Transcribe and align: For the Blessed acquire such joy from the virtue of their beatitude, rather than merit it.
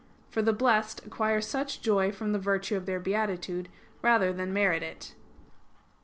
For 0.31 0.41
the 0.41 0.51
Blessed 0.51 1.05
acquire 1.05 1.41
such 1.41 1.79
joy 1.83 2.11
from 2.11 2.31
the 2.31 2.39
virtue 2.39 2.75
of 2.75 2.87
their 2.87 2.99
beatitude, 2.99 3.69
rather 4.01 4.33
than 4.33 4.51
merit 4.51 4.81
it. 4.81 5.13